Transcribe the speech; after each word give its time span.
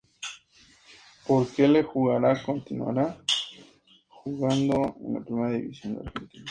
Por 1.27 1.41
lo 1.43 1.53
que 1.73 1.83
jugará 1.83 2.29
continuará 2.43 3.05
jugando 4.09 4.95
en 4.99 5.13
la 5.13 5.19
Primera 5.23 5.51
División 5.55 5.93
de 5.93 5.99
Argentina. 6.07 6.39